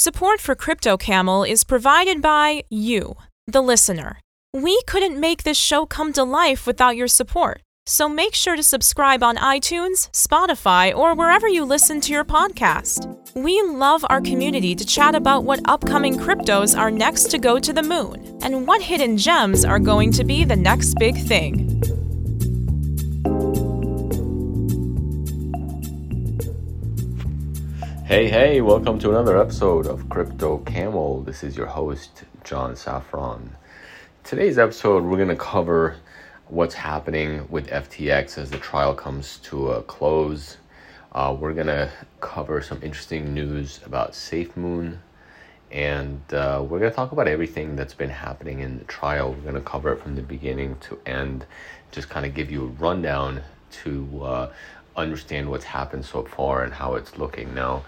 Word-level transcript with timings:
Support 0.00 0.40
for 0.40 0.54
Crypto 0.54 0.96
Camel 0.96 1.44
is 1.44 1.62
provided 1.62 2.22
by 2.22 2.64
you, 2.70 3.16
the 3.46 3.60
listener. 3.60 4.18
We 4.54 4.80
couldn't 4.86 5.20
make 5.20 5.42
this 5.42 5.58
show 5.58 5.84
come 5.84 6.14
to 6.14 6.24
life 6.24 6.66
without 6.66 6.96
your 6.96 7.06
support, 7.06 7.60
so 7.84 8.08
make 8.08 8.34
sure 8.34 8.56
to 8.56 8.62
subscribe 8.62 9.22
on 9.22 9.36
iTunes, 9.36 10.08
Spotify, 10.12 10.96
or 10.96 11.14
wherever 11.14 11.46
you 11.46 11.66
listen 11.66 12.00
to 12.00 12.14
your 12.14 12.24
podcast. 12.24 13.14
We 13.34 13.60
love 13.60 14.02
our 14.08 14.22
community 14.22 14.74
to 14.74 14.86
chat 14.86 15.14
about 15.14 15.44
what 15.44 15.60
upcoming 15.66 16.16
cryptos 16.18 16.74
are 16.74 16.90
next 16.90 17.30
to 17.32 17.38
go 17.38 17.58
to 17.58 17.72
the 17.74 17.82
moon 17.82 18.38
and 18.40 18.66
what 18.66 18.80
hidden 18.80 19.18
gems 19.18 19.66
are 19.66 19.78
going 19.78 20.12
to 20.12 20.24
be 20.24 20.44
the 20.44 20.56
next 20.56 20.94
big 20.94 21.14
thing. 21.14 21.99
Hey, 28.10 28.28
hey, 28.28 28.60
welcome 28.60 28.98
to 28.98 29.10
another 29.10 29.40
episode 29.40 29.86
of 29.86 30.08
Crypto 30.08 30.58
Camel. 30.58 31.22
This 31.22 31.44
is 31.44 31.56
your 31.56 31.68
host, 31.68 32.24
John 32.42 32.74
Saffron. 32.74 33.56
Today's 34.24 34.58
episode, 34.58 35.04
we're 35.04 35.16
going 35.16 35.28
to 35.28 35.36
cover 35.36 35.94
what's 36.48 36.74
happening 36.74 37.46
with 37.50 37.68
FTX 37.68 38.36
as 38.36 38.50
the 38.50 38.58
trial 38.58 38.96
comes 38.96 39.36
to 39.44 39.70
a 39.70 39.82
close. 39.84 40.56
Uh, 41.12 41.36
we're 41.38 41.54
going 41.54 41.68
to 41.68 41.88
cover 42.18 42.60
some 42.60 42.82
interesting 42.82 43.32
news 43.32 43.78
about 43.86 44.14
SafeMoon, 44.14 44.98
and 45.70 46.20
uh, 46.34 46.64
we're 46.68 46.80
going 46.80 46.90
to 46.90 46.96
talk 46.96 47.12
about 47.12 47.28
everything 47.28 47.76
that's 47.76 47.94
been 47.94 48.10
happening 48.10 48.58
in 48.58 48.76
the 48.76 48.84
trial. 48.86 49.30
We're 49.30 49.52
going 49.52 49.54
to 49.54 49.60
cover 49.60 49.92
it 49.92 50.00
from 50.00 50.16
the 50.16 50.22
beginning 50.22 50.78
to 50.80 50.98
end, 51.06 51.46
just 51.92 52.08
kind 52.08 52.26
of 52.26 52.34
give 52.34 52.50
you 52.50 52.64
a 52.64 52.82
rundown 52.82 53.42
to 53.70 54.24
uh, 54.24 54.52
understand 54.96 55.50
what's 55.50 55.64
happened 55.64 56.04
so 56.04 56.24
far 56.24 56.64
and 56.64 56.72
how 56.72 56.94
it's 56.94 57.18
looking 57.18 57.54
now. 57.54 57.84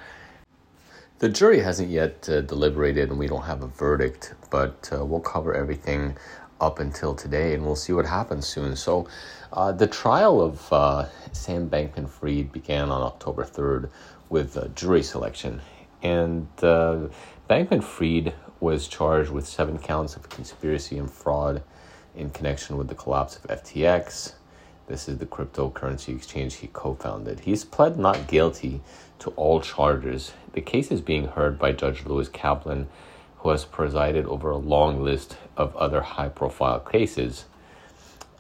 The 1.19 1.29
jury 1.29 1.61
hasn't 1.61 1.91
yet 1.91 2.29
uh, 2.29 2.41
deliberated 2.41 3.11
and 3.11 3.19
we 3.19 3.29
don't 3.29 3.45
have 3.45 3.63
a 3.63 3.69
verdict, 3.69 4.35
but 4.51 4.91
uh, 4.93 5.05
we'll 5.05 5.21
cover 5.21 5.55
everything 5.55 6.17
up 6.61 6.79
until 6.79 7.15
today 7.15 7.55
and 7.55 7.65
we'll 7.65 7.77
see 7.77 7.93
what 7.93 8.07
happens 8.07 8.47
soon. 8.47 8.75
So, 8.77 9.07
uh, 9.53 9.73
the 9.73 9.87
trial 9.87 10.41
of 10.41 10.73
uh, 10.73 11.07
Sam 11.33 11.69
Bankman 11.69 12.09
Fried 12.09 12.53
began 12.53 12.91
on 12.91 13.03
October 13.03 13.45
3rd 13.45 13.91
with 14.31 14.75
jury 14.75 15.03
selection. 15.03 15.61
And 16.03 16.49
uh, 16.63 17.09
Bankman 17.49 17.85
Fried 17.85 18.35
was 18.61 18.89
charged 18.89 19.31
with 19.31 19.47
seven 19.47 19.79
counts 19.79 20.17
of 20.17 20.29
conspiracy 20.29 20.99
and 20.99 21.11
fraud 21.11 21.63
in 22.15 22.31
connection 22.31 22.77
with 22.77 22.89
the 22.89 22.95
collapse 22.95 23.37
of 23.37 23.43
FTX. 23.45 24.35
This 24.87 25.09
is 25.09 25.19
the 25.19 25.27
cryptocurrency 25.27 26.15
exchange 26.15 26.57
he 26.57 26.69
co 26.69 26.95
founded. 26.95 27.41
He's 27.41 27.65
pled 27.65 27.99
not 27.99 28.27
guilty 28.27 28.81
to 29.21 29.31
all 29.31 29.61
charges. 29.61 30.33
The 30.53 30.61
case 30.61 30.91
is 30.91 31.01
being 31.01 31.29
heard 31.29 31.59
by 31.59 31.73
Judge 31.73 32.05
Lewis 32.05 32.29
Kaplan, 32.29 32.89
who 33.39 33.51
has 33.51 33.65
presided 33.65 34.27
over 34.27 34.51
a 34.51 34.57
long 34.57 35.03
list 35.03 35.37
of 35.57 35.75
other 35.77 36.03
high 36.03 36.29
profile 36.29 36.81
cases. 36.81 37.45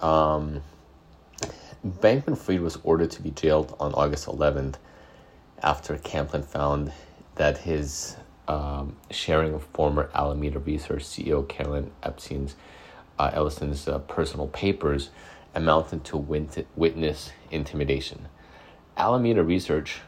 Um, 0.00 0.62
Bankman 1.86 2.36
Fried 2.36 2.60
was 2.60 2.78
ordered 2.84 3.10
to 3.12 3.22
be 3.22 3.30
jailed 3.30 3.77
on 3.80 3.92
August 3.94 4.27
11th 4.27 4.74
after 5.62 5.96
Kaplan 5.98 6.42
found 6.42 6.92
that 7.36 7.58
his 7.58 8.16
um, 8.48 8.96
sharing 9.10 9.54
of 9.54 9.64
former 9.72 10.10
Alameda 10.14 10.58
Research 10.58 11.04
CEO 11.04 11.48
Carolyn 11.48 11.90
Epstein's 12.02 12.56
uh, 13.18 13.30
Ellison's 13.32 13.86
uh, 13.86 13.98
personal 14.00 14.48
papers 14.48 15.10
amounted 15.55 16.05
to 16.05 16.17
witness 16.77 17.33
intimidation. 17.50 18.28
Alameda 18.97 19.42
Research 19.42 20.00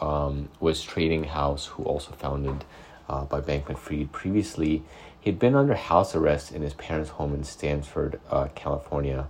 um, 0.00 0.48
was 0.60 0.82
trading 0.82 1.24
house 1.24 1.66
who 1.66 1.84
also 1.84 2.12
founded 2.12 2.64
uh, 3.08 3.24
by 3.24 3.40
Bankman 3.40 3.78
Fried. 3.78 4.12
Previously, 4.12 4.82
he'd 5.20 5.38
been 5.38 5.54
under 5.54 5.74
house 5.74 6.14
arrest 6.14 6.52
in 6.52 6.62
his 6.62 6.74
parents' 6.74 7.10
home 7.10 7.34
in 7.34 7.44
Stanford, 7.44 8.20
uh, 8.30 8.48
California, 8.54 9.28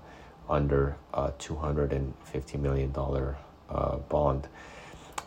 under 0.48 0.96
a 1.12 1.30
$250 1.32 2.60
million 2.60 2.94
uh, 3.70 3.96
bond. 4.08 4.48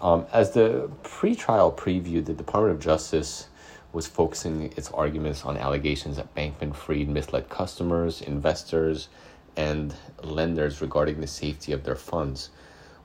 Um, 0.01 0.25
as 0.33 0.51
the 0.51 0.89
pre-trial 1.03 1.71
preview, 1.71 2.25
the 2.25 2.33
Department 2.33 2.75
of 2.75 2.81
Justice 2.81 3.47
was 3.93 4.07
focusing 4.07 4.71
its 4.77 4.89
arguments 4.91 5.45
on 5.45 5.57
allegations 5.57 6.15
that 6.15 6.33
Bankman 6.33 6.73
Fried 6.73 7.07
misled 7.07 7.49
customers, 7.49 8.21
investors, 8.21 9.09
and 9.57 9.93
lenders 10.23 10.81
regarding 10.81 11.21
the 11.21 11.27
safety 11.27 11.71
of 11.71 11.83
their 11.83 11.95
funds 11.95 12.49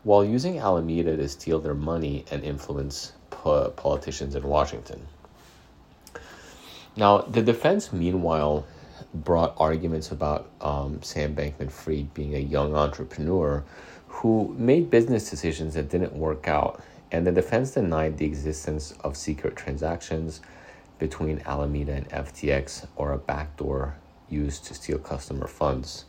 while 0.03 0.25
using 0.25 0.59
Alameda 0.59 1.17
to 1.17 1.29
steal 1.29 1.59
their 1.59 1.75
money 1.75 2.25
and 2.31 2.45
influence 2.45 3.13
po- 3.31 3.71
politicians 3.71 4.35
in 4.35 4.43
Washington. 4.45 5.07
Now, 6.97 7.23
the 7.23 7.43
defense, 7.43 7.93
meanwhile, 7.93 8.67
brought 9.13 9.55
arguments 9.59 10.11
about 10.11 10.49
um, 10.61 11.03
Sam 11.03 11.35
Bankman 11.35 11.71
Fried 11.71 12.15
being 12.15 12.35
a 12.35 12.39
young 12.39 12.75
entrepreneur 12.75 13.65
who 14.07 14.55
made 14.59 14.91
business 14.91 15.29
decisions 15.29 15.75
that 15.75 15.91
didn't 15.91 16.15
work 16.15 16.49
out. 16.49 16.83
And 17.13 17.27
the 17.27 17.33
defense 17.33 17.73
denied 17.73 18.19
the 18.19 18.25
existence 18.25 18.95
of 19.01 19.17
secret 19.17 19.57
transactions 19.57 20.41
between 20.99 21.43
Alameda 21.45 21.93
and 21.93 22.09
FTX 22.09 22.87
or 22.97 23.13
a 23.13 23.19
backdoor 23.19 23.97
used 24.31 24.65
to 24.67 24.75
steal 24.75 24.99
customer 24.99 25.47
funds. 25.47 26.05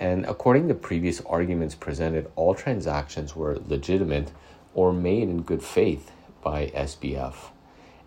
And 0.00 0.24
according 0.24 0.68
to 0.68 0.74
previous 0.74 1.20
arguments 1.26 1.74
presented, 1.74 2.32
all 2.34 2.54
transactions 2.54 3.36
were 3.36 3.60
legitimate 3.68 4.32
or 4.72 4.94
made 4.94 5.24
in 5.24 5.42
good 5.42 5.62
faith 5.62 6.10
by 6.42 6.68
SBF. 6.68 7.34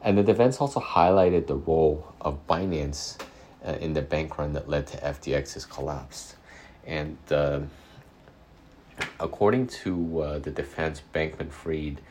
And 0.02 0.18
the 0.18 0.24
defense 0.24 0.60
also 0.60 0.80
highlighted 0.80 1.46
the 1.46 1.56
role 1.56 2.12
of 2.20 2.48
Binance 2.48 3.22
uh, 3.64 3.74
in 3.74 3.94
the 3.94 4.02
bank 4.02 4.40
run 4.40 4.54
that 4.54 4.68
led 4.68 4.88
to 4.88 4.98
FTX's 4.98 5.68
collapse. 5.68 6.36
And 6.88 7.16
uh, 7.30 7.60
according 9.20 9.68
to 9.84 10.22
uh, 10.22 10.40
the 10.40 10.50
defense, 10.50 11.04
Bankman 11.14 11.52
Fried 11.52 12.02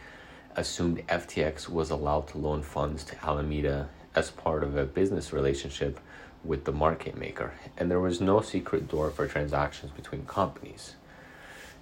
assumed 0.54 1.04
FTX 1.08 1.68
was 1.68 1.90
allowed 1.90 2.28
to 2.28 2.38
loan 2.38 2.62
funds 2.62 3.02
to 3.02 3.24
Alameda 3.24 3.88
as 4.14 4.30
part 4.30 4.62
of 4.62 4.76
a 4.76 4.84
business 4.84 5.32
relationship 5.32 5.98
with 6.44 6.64
the 6.64 6.72
market 6.72 7.16
maker, 7.16 7.54
and 7.76 7.90
there 7.90 8.00
was 8.00 8.20
no 8.20 8.40
secret 8.40 8.88
door 8.88 9.10
for 9.10 9.26
transactions 9.26 9.92
between 9.92 10.24
companies. 10.26 10.96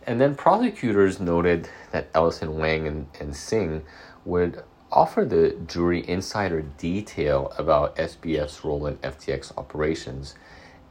And 0.06 0.20
then 0.20 0.34
prosecutors 0.34 1.20
noted 1.20 1.68
that 1.92 2.08
Ellison 2.14 2.56
Wang 2.56 2.86
and, 2.86 3.06
and 3.18 3.36
Singh 3.36 3.82
would 4.24 4.62
offer 4.90 5.24
the 5.24 5.56
jury 5.66 6.06
insider 6.08 6.62
detail 6.62 7.52
about 7.58 7.96
SBF's 7.96 8.64
role 8.64 8.86
in 8.86 8.96
FTX 8.98 9.56
operations 9.56 10.34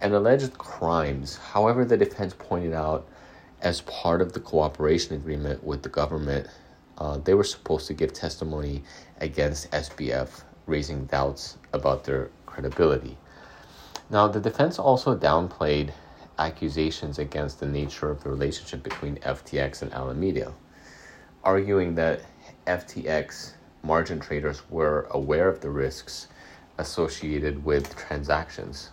and 0.01 0.13
alleged 0.13 0.57
crimes. 0.57 1.37
However, 1.37 1.83
the 1.83 1.97
defense 1.97 2.33
pointed 2.37 2.73
out 2.73 3.07
as 3.61 3.81
part 3.81 4.21
of 4.21 4.33
the 4.33 4.39
cooperation 4.39 5.15
agreement 5.15 5.63
with 5.63 5.83
the 5.83 5.89
government, 5.89 6.47
uh, 6.97 7.17
they 7.17 7.33
were 7.33 7.43
supposed 7.43 7.87
to 7.87 7.93
give 7.93 8.13
testimony 8.13 8.83
against 9.19 9.69
SBF, 9.71 10.43
raising 10.65 11.05
doubts 11.05 11.57
about 11.73 12.03
their 12.03 12.29
credibility. 12.45 13.17
Now, 14.09 14.27
the 14.27 14.39
defense 14.39 14.79
also 14.79 15.15
downplayed 15.15 15.91
accusations 16.39 17.19
against 17.19 17.59
the 17.59 17.67
nature 17.67 18.09
of 18.09 18.23
the 18.23 18.29
relationship 18.29 18.81
between 18.81 19.17
FTX 19.17 19.81
and 19.81 19.93
Alameda, 19.93 20.53
arguing 21.43 21.95
that 21.95 22.21
FTX 22.65 23.53
margin 23.83 24.19
traders 24.19 24.63
were 24.69 25.07
aware 25.11 25.47
of 25.47 25.61
the 25.61 25.69
risks 25.69 26.27
associated 26.77 27.63
with 27.63 27.95
transactions. 27.95 28.89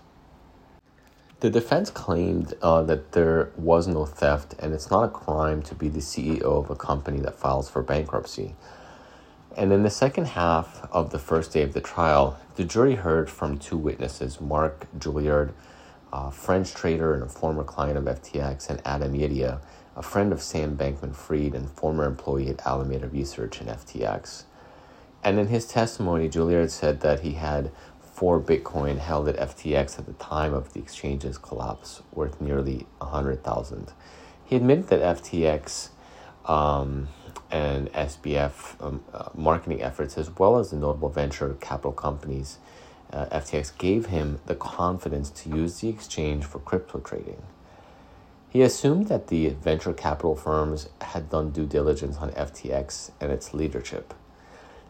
The 1.41 1.51
defense 1.51 1.91
claimed 1.91 2.55
uh, 2.63 2.83
that 2.85 3.13
there 3.13 3.53
was 3.57 3.87
no 3.87 4.07
theft 4.07 4.55
and 4.59 4.73
it's 4.73 4.91
not 4.91 5.05
a 5.05 5.09
crime 5.09 5.63
to 5.63 5.75
be 5.75 5.89
the 5.89 6.01
CEO 6.01 6.43
of 6.43 6.71
a 6.71 6.77
company 6.77 7.21
that 7.21 7.39
files 7.39 7.69
for 7.69 7.83
bankruptcy. 7.83 8.55
And 9.57 9.73
in 9.73 9.83
the 9.85 9.91
second 9.91 10.27
half 10.27 10.87
of 10.93 11.11
the 11.11 11.19
first 11.19 11.51
day 11.51 11.63
of 11.63 11.73
the 11.73 11.81
trial, 11.81 12.39
the 12.57 12.65
jury 12.65 12.97
heard 12.97 13.31
from 13.31 13.59
two 13.59 13.79
witnesses 13.79 14.39
Mark 14.39 14.87
Julliard, 14.99 15.55
a 16.13 16.31
French 16.31 16.75
trader 16.75 17.15
and 17.15 17.23
a 17.23 17.29
former 17.29 17.65
client 17.65 17.97
of 17.97 18.05
FTX, 18.05 18.69
and 18.69 18.83
Adam 18.85 19.15
Yedia, 19.15 19.61
a 19.97 20.03
friend 20.03 20.31
of 20.31 20.43
Sam 20.43 20.77
Bankman 20.77 21.15
Fried 21.15 21.55
and 21.55 21.71
former 21.71 22.05
employee 22.05 22.51
at 22.51 22.67
Alameda 22.67 23.09
Research 23.09 23.63
and 23.63 23.71
FTX. 23.71 24.45
And 25.25 25.39
in 25.39 25.47
his 25.47 25.67
testimony, 25.67 26.29
Julliard 26.29 26.71
said 26.71 27.01
that 27.01 27.21
he 27.21 27.33
had 27.33 27.73
four 27.99 28.39
Bitcoin 28.39 28.99
held 28.99 29.27
at 29.27 29.37
FTX 29.37 29.99
at 29.99 30.05
the 30.05 30.13
time 30.15 30.53
of 30.53 30.75
the 30.75 30.81
exchange's 30.81 31.39
collapse, 31.39 32.03
worth 32.13 32.43
nearly 32.43 32.87
100000 32.99 33.93
He 34.45 34.57
admitted 34.57 34.89
that 34.89 35.17
FTX 35.17 35.89
um, 36.45 37.09
and 37.51 37.93
SBF 37.93 38.83
um, 38.85 39.03
uh, 39.13 39.29
marketing 39.35 39.83
efforts, 39.83 40.19
as 40.19 40.31
well 40.31 40.59
as 40.59 40.71
the 40.71 40.77
notable 40.77 41.09
venture 41.09 41.57
capital 41.61 41.93
companies, 41.93 42.59
uh, 43.13 43.27
FTX 43.27 43.77
gave 43.79 44.07
him 44.07 44.41
the 44.47 44.55
confidence 44.55 45.31
to 45.31 45.49
use 45.49 45.81
the 45.81 45.89
exchange 45.89 46.45
for 46.45 46.59
crypto 46.59 46.99
trading. 46.99 47.43
He 48.49 48.63
assumed 48.63 49.09
that 49.09 49.29
the 49.29 49.51
venture 49.51 49.93
capital 49.93 50.35
firms 50.35 50.89
had 51.01 51.31
done 51.31 51.51
due 51.51 51.67
diligence 51.67 52.17
on 52.17 52.31
FTX 52.33 53.11
and 53.21 53.31
its 53.31 53.53
leadership. 53.53 54.15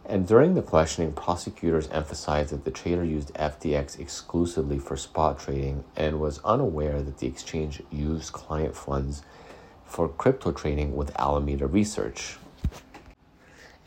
And 0.09 0.27
during 0.27 0.55
the 0.55 0.63
questioning, 0.63 1.13
prosecutors 1.13 1.89
emphasized 1.91 2.51
that 2.51 2.65
the 2.65 2.71
trader 2.71 3.05
used 3.05 3.35
FTX 3.35 3.99
exclusively 3.99 4.79
for 4.79 4.97
spot 4.97 5.41
trading 5.41 5.83
and 5.97 6.21
was 6.21 6.41
unaware 6.45 7.03
that 7.03 7.19
the 7.19 7.27
exchange 7.27 7.83
used 7.91 8.33
client 8.33 8.77
funds 8.77 9.23
for 9.85 10.09
crypto 10.09 10.53
trading 10.53 10.95
with 10.95 11.19
Alameda 11.19 11.67
Research. 11.67 12.39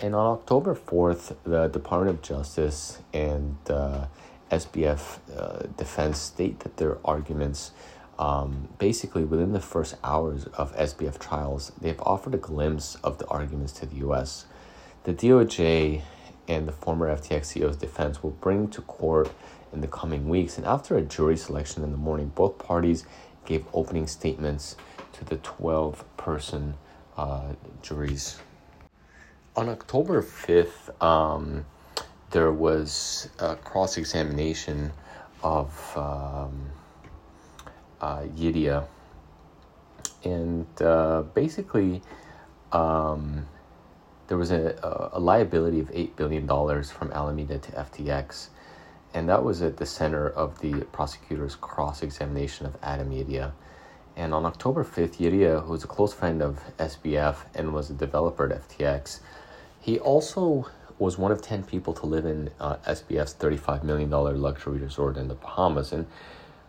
And 0.02 0.16
on 0.16 0.28
October 0.28 0.76
4th, 0.76 1.36
the 1.44 1.68
Department 1.68 2.18
of 2.18 2.22
Justice 2.22 3.00
and 3.14 3.58
uh, 3.70 4.06
SBF 4.50 5.20
uh, 5.36 5.64
defense 5.76 6.20
state 6.20 6.62
that 6.62 6.78
their 6.78 7.00
arguments, 7.04 7.72
um, 8.18 8.70
basically 8.78 9.26
within 9.26 9.52
the 9.52 9.60
first 9.60 9.96
hours 10.02 10.46
of 10.54 10.74
SBF 10.78 11.20
trials, 11.20 11.74
they've 11.82 12.00
offered 12.00 12.34
a 12.34 12.38
glimpse 12.38 12.96
of 13.04 13.18
the 13.18 13.28
arguments 13.28 13.74
to 13.74 13.86
the 13.86 13.98
U.S. 13.98 14.46
The 15.04 15.14
DOJ 15.14 16.02
and 16.48 16.66
the 16.66 16.72
former 16.72 17.14
FTX 17.14 17.58
CEO's 17.58 17.76
defense 17.76 18.24
will 18.24 18.32
bring 18.32 18.70
to 18.70 18.82
court 18.82 19.30
in 19.74 19.82
the 19.82 19.88
coming 19.88 20.30
weeks. 20.30 20.58
And 20.58 20.66
after 20.66 20.96
a 20.96 21.02
jury 21.02 21.36
selection 21.36 21.84
in 21.84 21.92
the 21.92 21.98
morning, 21.98 22.32
both 22.34 22.58
parties 22.58 23.06
gave 23.46 23.66
opening 23.74 24.08
statements 24.08 24.78
to 25.12 25.26
the 25.26 25.38
12 25.38 26.06
person 26.16 26.76
uh, 27.18 27.54
juries. 27.82 28.40
On 29.60 29.68
October 29.68 30.22
5th, 30.22 31.04
um, 31.04 31.66
there 32.32 32.50
was 32.50 33.28
a 33.40 33.58
cross 33.58 33.98
examination 33.98 34.94
of 35.44 35.98
um, 35.98 36.70
uh, 38.00 38.22
Yidia. 38.38 38.86
And 40.24 40.66
uh, 40.82 41.24
basically, 41.34 42.02
um, 42.72 43.46
there 44.30 44.38
was 44.38 44.52
a, 44.52 45.10
a 45.12 45.20
liability 45.20 45.82
of 45.82 45.92
$8 45.92 46.16
billion 46.16 46.48
from 46.86 47.12
Alameda 47.12 47.58
to 47.58 47.72
FTX. 47.74 48.48
And 49.14 49.28
that 49.28 49.44
was 49.44 49.62
at 49.62 49.76
the 49.76 49.86
center 49.86 50.30
of 50.30 50.62
the 50.62 50.86
prosecutor's 50.94 51.56
cross 51.58 52.02
examination 52.02 52.66
of 52.66 52.78
Adam 52.82 53.10
Yidia. 53.10 53.52
And 54.16 54.34
on 54.34 54.46
October 54.46 54.86
5th, 54.86 55.18
Yidia, 55.18 55.66
who 55.66 55.74
was 55.74 55.84
a 55.84 55.88
close 55.88 56.14
friend 56.14 56.42
of 56.42 56.62
SBF 56.78 57.36
and 57.56 57.74
was 57.74 57.90
a 57.90 57.94
developer 57.94 58.46
at 58.46 58.70
FTX, 58.70 59.20
he 59.82 60.00
also 60.00 60.68
was 60.98 61.18
one 61.18 61.32
of 61.32 61.42
10 61.42 61.64
people 61.64 61.94
to 61.94 62.06
live 62.06 62.26
in 62.26 62.50
uh, 62.60 62.76
SBF's 62.88 63.34
$35 63.36 63.84
million 63.84 64.10
luxury 64.10 64.80
resort 64.80 65.16
in 65.16 65.30
the 65.30 65.34
Bahamas. 65.34 65.94
And 65.94 66.06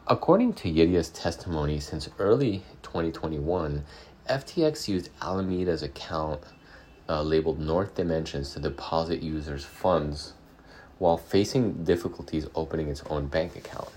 according 0.07 0.53
to 0.55 0.69
Yidia's 0.71 1.11
testimony, 1.11 1.81
since 1.81 2.09
early 2.19 2.63
2021, 2.83 3.85
FTX 4.29 4.87
used 4.87 5.11
Alameda's 5.21 5.83
account 5.83 6.43
uh, 7.09 7.23
labeled 7.23 7.59
North 7.59 7.97
Dimensions 7.97 8.53
to 8.55 8.61
deposit 8.61 9.21
users' 9.21 9.65
funds 9.65 10.35
while 10.99 11.17
facing 11.17 11.83
difficulties 11.83 12.47
opening 12.55 12.89
its 12.89 13.03
own 13.11 13.27
bank 13.27 13.57
account. 13.57 13.89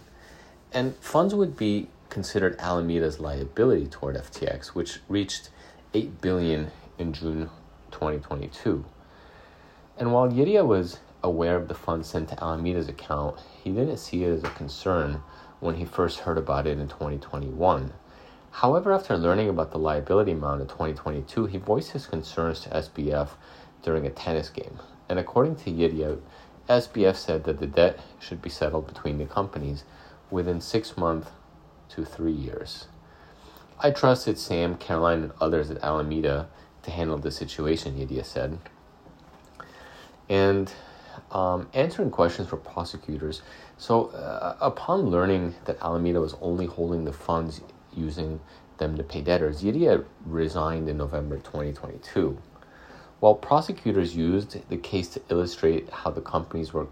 And 0.73 0.95
funds 0.95 1.35
would 1.35 1.55
be 1.55 1.89
considered 2.09 2.57
Alameda's 2.57 3.19
liability 3.19 3.85
toward 3.85 4.15
FTX, 4.15 4.67
which 4.69 4.99
reached 5.07 5.49
8 5.93 6.21
billion 6.21 6.71
in 6.97 7.13
June 7.13 7.51
2022. 7.91 8.85
And 9.95 10.11
while 10.11 10.29
Yidia 10.29 10.65
was 10.65 10.99
aware 11.23 11.55
of 11.55 11.67
the 11.67 11.75
funds 11.75 12.09
sent 12.09 12.29
to 12.29 12.35
Alameda's 12.43 12.89
account, 12.89 13.39
he 13.63 13.71
didn't 13.71 13.97
see 13.97 14.23
it 14.23 14.31
as 14.31 14.43
a 14.43 14.49
concern 14.49 15.21
when 15.59 15.75
he 15.75 15.85
first 15.85 16.19
heard 16.19 16.37
about 16.37 16.65
it 16.65 16.79
in 16.79 16.87
2021. 16.87 17.93
However, 18.51 18.91
after 18.91 19.17
learning 19.17 19.49
about 19.49 19.71
the 19.71 19.77
liability 19.77 20.31
amount 20.31 20.61
in 20.61 20.67
2022, 20.67 21.45
he 21.45 21.57
voiced 21.57 21.91
his 21.91 22.07
concerns 22.07 22.59
to 22.61 22.69
SBF 22.69 23.29
during 23.81 24.05
a 24.05 24.09
tennis 24.09 24.49
game. 24.49 24.79
And 25.09 25.19
according 25.19 25.57
to 25.57 25.71
Yidia, 25.71 26.19
SBF 26.69 27.15
said 27.15 27.43
that 27.43 27.59
the 27.59 27.67
debt 27.67 27.99
should 28.19 28.41
be 28.41 28.49
settled 28.49 28.87
between 28.87 29.17
the 29.17 29.25
companies 29.25 29.83
within 30.31 30.59
six 30.59 30.97
months 30.97 31.29
to 31.89 32.03
three 32.03 32.31
years. 32.31 32.87
I 33.79 33.91
trusted 33.91 34.37
Sam, 34.39 34.75
Caroline, 34.77 35.23
and 35.23 35.31
others 35.39 35.69
at 35.69 35.83
Alameda 35.83 36.47
to 36.83 36.91
handle 36.91 37.17
the 37.17 37.31
situation, 37.31 37.95
Yidia 37.95 38.25
said. 38.25 38.59
And 40.29 40.71
um, 41.31 41.67
answering 41.73 42.11
questions 42.11 42.47
for 42.47 42.57
prosecutors. 42.57 43.41
So, 43.77 44.07
uh, 44.07 44.57
upon 44.61 45.09
learning 45.09 45.55
that 45.65 45.81
Alameda 45.81 46.21
was 46.21 46.35
only 46.41 46.65
holding 46.65 47.05
the 47.05 47.13
funds 47.13 47.61
using 47.95 48.39
them 48.77 48.97
to 48.97 49.03
pay 49.03 49.21
debtors, 49.21 49.61
Yidia 49.61 50.03
resigned 50.25 50.89
in 50.89 50.97
November 50.97 51.37
2022. 51.37 52.37
While 53.19 53.35
prosecutors 53.35 54.15
used 54.15 54.57
the 54.69 54.77
case 54.77 55.07
to 55.09 55.21
illustrate 55.29 55.89
how 55.89 56.11
the 56.11 56.21
companies 56.21 56.73
were 56.73 56.87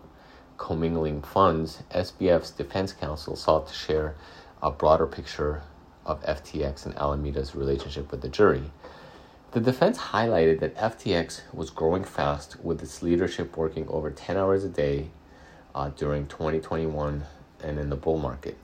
commingling 0.58 1.22
funds, 1.22 1.84
SBF's 1.92 2.52
defense 2.52 2.94
counsel 2.94 3.36
sought 3.36 3.68
to 3.68 3.74
share 3.74 4.16
a 4.62 4.72
broader 4.72 5.08
picture 5.08 5.64
of 6.06 6.24
FTX 6.24 6.86
and 6.86 6.96
Alameda's 6.96 7.56
relationship 7.56 8.12
with 8.12 8.22
the 8.22 8.30
jury. 8.30 8.64
The 9.52 9.60
defense 9.60 9.98
highlighted 9.98 10.62
that 10.62 10.78
FTX 10.78 11.42
was 11.54 11.70
growing 11.70 12.06
fast 12.06 12.64
with 12.64 12.82
its 12.82 13.04
leadership 13.04 13.58
working 13.58 13.86
over 13.90 14.10
10 14.10 14.38
hours 14.38 14.64
a 14.64 14.70
day 14.70 15.10
uh, 15.76 15.90
during 15.90 16.28
2021 16.28 17.24
and 17.62 17.78
in 17.78 17.90
the 17.90 17.98
bull 17.98 18.18
market. 18.18 18.58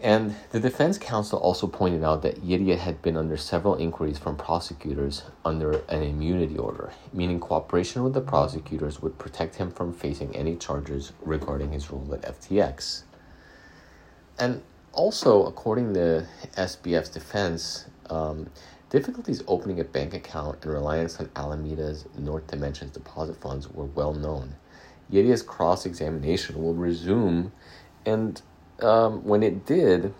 And 0.00 0.34
the 0.50 0.58
defense 0.58 0.98
counsel 0.98 1.38
also 1.38 1.68
pointed 1.68 2.02
out 2.02 2.22
that 2.22 2.44
Yidia 2.44 2.76
had 2.76 3.00
been 3.02 3.16
under 3.16 3.36
several 3.36 3.76
inquiries 3.76 4.18
from 4.18 4.36
prosecutors 4.36 5.22
under 5.44 5.80
an 5.88 6.02
immunity 6.02 6.58
order, 6.58 6.92
meaning 7.12 7.38
cooperation 7.38 8.02
with 8.02 8.14
the 8.14 8.20
prosecutors 8.20 9.00
would 9.00 9.16
protect 9.16 9.54
him 9.54 9.70
from 9.70 9.92
facing 9.92 10.34
any 10.34 10.56
charges 10.56 11.12
regarding 11.22 11.70
his 11.70 11.90
role 11.90 12.12
at 12.12 12.22
FTX. 12.22 13.04
And 14.38 14.60
also, 14.92 15.46
according 15.46 15.94
to 15.94 16.26
SBF's 16.56 17.10
defense, 17.10 17.86
um, 18.10 18.50
difficulties 18.90 19.42
opening 19.46 19.80
a 19.80 19.84
bank 19.84 20.14
account 20.14 20.58
and 20.62 20.72
reliance 20.72 21.18
on 21.20 21.28
Alameda's 21.36 22.06
North 22.18 22.46
Dimensions 22.46 22.92
deposit 22.92 23.36
funds 23.40 23.68
were 23.68 23.84
well 23.84 24.14
known. 24.14 24.54
Yidia's 25.10 25.42
cross 25.42 25.86
examination 25.86 26.62
will 26.62 26.74
resume, 26.74 27.52
and 28.04 28.42
um, 28.80 29.24
when 29.24 29.42
it 29.42 29.64
did, 29.66 30.12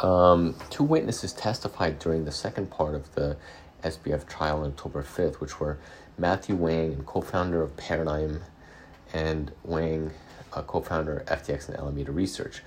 um, 0.00 0.54
two 0.70 0.84
witnesses 0.84 1.32
testified 1.32 1.98
during 1.98 2.24
the 2.24 2.32
second 2.32 2.70
part 2.70 2.94
of 2.94 3.14
the 3.14 3.36
SBF 3.82 4.26
trial 4.26 4.62
on 4.62 4.70
October 4.70 5.02
5th, 5.02 5.36
which 5.40 5.60
were 5.60 5.78
Matthew 6.18 6.56
Huang, 6.56 7.02
co 7.04 7.20
founder 7.20 7.62
of 7.62 7.76
Paradigm, 7.76 8.42
and 9.12 9.52
Wang, 9.64 10.10
a 10.54 10.62
co 10.62 10.80
founder 10.80 11.18
of 11.18 11.26
FTX 11.26 11.68
and 11.68 11.76
Alameda 11.76 12.12
Research. 12.12 12.62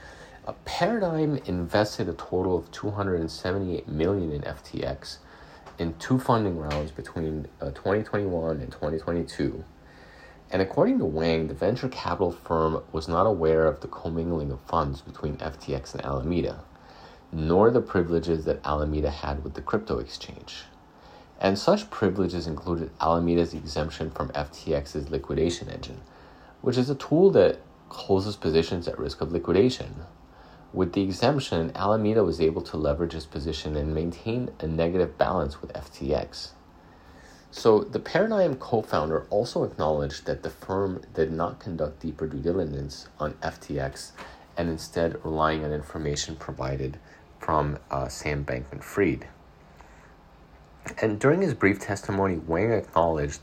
A 0.46 0.54
Paradigm 0.66 1.38
invested 1.46 2.10
a 2.10 2.14
total 2.14 2.58
of 2.58 2.72
278 2.72 3.88
million 3.88 4.32
in 4.32 4.42
FTX 4.42 5.18
in 5.78 5.94
two 6.00 6.20
funding 6.20 6.58
rounds 6.58 6.92
between 6.92 7.48
uh, 7.62 7.72
2021 7.72 8.60
and 8.60 8.72
2022 8.72 9.64
and 10.52 10.62
according 10.62 10.98
to 11.00 11.06
Huang, 11.06 11.48
the 11.48 11.54
venture 11.54 11.90
capital 11.90 12.32
firm 12.32 12.82
was 12.92 13.08
not 13.08 13.28
aware 13.28 13.68
of 13.68 13.82
the 13.82 13.88
commingling 13.88 14.52
of 14.52 14.60
funds 14.62 15.02
between 15.02 15.38
FTX 15.38 15.94
and 15.94 16.04
Alameda, 16.04 16.64
nor 17.32 17.70
the 17.70 17.82
privileges 17.82 18.46
that 18.46 18.66
Alameda 18.66 19.12
had 19.12 19.44
with 19.44 19.54
the 19.54 19.62
crypto 19.62 20.00
exchange. 20.00 20.64
And 21.40 21.58
such 21.58 21.92
privileges 21.92 22.48
included 22.48 22.90
Alameda's 23.00 23.54
exemption 23.54 24.10
from 24.10 24.30
FTX's 24.30 25.12
liquidation 25.12 25.70
engine, 25.70 26.02
which 26.62 26.78
is 26.78 26.90
a 26.90 26.96
tool 26.96 27.30
that 27.32 27.60
closes 27.90 28.36
positions 28.36 28.88
at 28.88 28.98
risk 28.98 29.22
of 29.22 29.32
liquidation. 29.32 29.96
With 30.72 30.94
the 30.94 31.02
exemption, 31.02 31.72
Alameda 31.74 32.24
was 32.24 32.40
able 32.40 32.62
to 32.62 32.78
leverage 32.78 33.16
its 33.16 33.26
position 33.26 33.76
and 33.76 33.94
maintain 33.94 34.52
a 34.60 34.68
negative 34.68 35.18
balance 35.18 35.62
with 35.62 35.74
FTX. 35.74 36.50
So 37.52 37.80
the 37.80 38.00
Paradigm 38.00 38.56
co-founder 38.56 39.26
also 39.32 39.64
acknowledged 39.64 40.26
that 40.28 40.44
the 40.44 40.52
firm 40.52 41.02
did 41.16 41.32
not 41.32 41.60
conduct 41.60 42.00
deeper 42.00 42.28
due 42.28 42.38
diligence 42.38 43.08
on 43.20 43.34
FTX 43.42 44.12
and 44.56 44.70
instead 44.70 45.24
relying 45.26 45.66
on 45.66 45.72
information 45.72 46.36
provided 46.36 47.00
from 47.40 47.80
uh, 47.90 48.08
Sam 48.08 48.46
Bankman-Fried. 48.46 49.26
And 51.02 51.20
during 51.20 51.42
his 51.42 51.56
brief 51.56 51.80
testimony, 51.80 52.38
Wang 52.38 52.72
acknowledged 52.72 53.42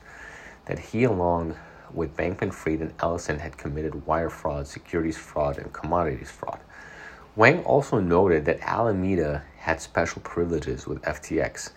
that 0.67 0.79
he, 0.79 1.03
along 1.03 1.57
with 1.93 2.17
Bankman-Fried 2.17 2.81
and 2.81 2.95
Ellison, 3.01 3.41
had 3.41 3.57
committed 3.57 4.07
wire 4.07 4.31
fraud, 4.31 4.69
securities 4.69 5.19
fraud, 5.19 5.59
and 5.59 5.73
commodities 5.73 6.31
fraud. 6.31 6.61
Wang 7.37 7.63
also 7.65 8.01
noted 8.01 8.47
that 8.47 8.61
Alameda 8.63 9.45
had 9.59 9.79
special 9.79 10.23
privileges 10.23 10.87
with 10.87 11.03
FTX, 11.03 11.71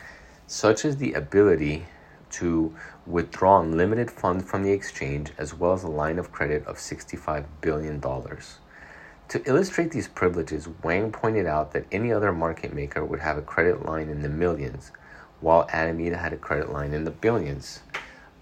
such 0.48 0.86
as 0.86 0.96
the 0.96 1.12
ability 1.12 1.86
to 2.30 2.74
withdraw 3.06 3.60
unlimited 3.60 4.10
funds 4.10 4.50
from 4.50 4.64
the 4.64 4.72
exchange 4.72 5.32
as 5.38 5.54
well 5.54 5.74
as 5.74 5.84
a 5.84 5.90
line 5.90 6.18
of 6.18 6.32
credit 6.32 6.66
of 6.66 6.78
$65 6.78 7.44
billion. 7.60 8.00
To 8.00 9.50
illustrate 9.50 9.92
these 9.92 10.08
privileges, 10.08 10.70
Wang 10.82 11.12
pointed 11.12 11.46
out 11.46 11.74
that 11.74 11.88
any 11.92 12.14
other 12.14 12.32
market 12.32 12.74
maker 12.74 13.04
would 13.04 13.20
have 13.20 13.38
a 13.38 13.42
credit 13.42 13.86
line 13.86 14.08
in 14.08 14.22
the 14.22 14.30
millions, 14.30 14.94
while 15.42 15.68
Alameda 15.74 16.16
had 16.16 16.32
a 16.32 16.38
credit 16.38 16.72
line 16.72 16.94
in 16.94 17.04
the 17.04 17.12
billions. 17.12 17.82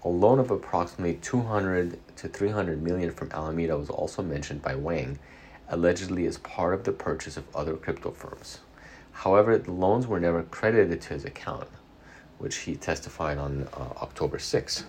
A 0.04 0.08
loan 0.08 0.38
of 0.38 0.52
approximately 0.52 1.14
200 1.14 1.98
to 2.14 2.28
300 2.28 2.80
million 2.80 3.10
from 3.10 3.32
Alameda 3.32 3.76
was 3.76 3.90
also 3.90 4.22
mentioned 4.22 4.62
by 4.62 4.76
Wang, 4.76 5.18
allegedly 5.70 6.26
as 6.26 6.38
part 6.38 6.74
of 6.74 6.84
the 6.84 6.92
purchase 6.92 7.36
of 7.36 7.44
other 7.54 7.76
crypto 7.76 8.10
firms. 8.10 8.60
However, 9.12 9.58
the 9.58 9.72
loans 9.72 10.06
were 10.06 10.20
never 10.20 10.42
credited 10.44 11.00
to 11.02 11.14
his 11.14 11.24
account, 11.24 11.68
which 12.38 12.56
he 12.56 12.76
testified 12.76 13.38
on 13.38 13.68
uh, 13.74 13.80
October 14.02 14.38
6. 14.38 14.84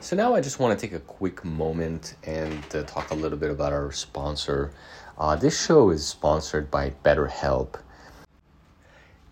So 0.00 0.16
now 0.16 0.34
I 0.34 0.40
just 0.40 0.58
want 0.58 0.78
to 0.78 0.86
take 0.86 0.94
a 0.94 1.00
quick 1.00 1.44
moment 1.44 2.16
and 2.24 2.64
uh, 2.74 2.82
talk 2.82 3.10
a 3.10 3.14
little 3.14 3.38
bit 3.38 3.50
about 3.50 3.72
our 3.72 3.92
sponsor. 3.92 4.72
Uh, 5.18 5.36
this 5.36 5.64
show 5.64 5.90
is 5.90 6.06
sponsored 6.06 6.70
by 6.70 6.90
BetterHelp. 7.04 7.80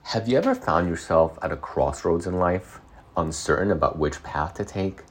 Have 0.05 0.29
you 0.29 0.39
ever 0.39 0.55
found 0.55 0.89
yourself 0.89 1.39
at 1.43 1.53
a 1.53 1.57
crossroads 1.57 2.27
in 2.27 2.39
life? 2.39 2.81
uncertain 3.17 3.71
about 3.71 3.99
which 3.99 4.23
path 4.23 4.55
to 4.55 4.65
take? 4.65 5.03